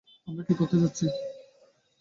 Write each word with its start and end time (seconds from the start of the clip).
আমরা 0.27 0.43
কি 0.47 0.53
করতে 0.53 0.77
যাচ্ছি? 0.81 1.05